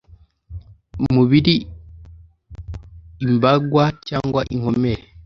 mubiri 1.13 1.55
imbagwa 3.25 3.83
cyangwa 4.07 4.41
inkomere 4.55 5.03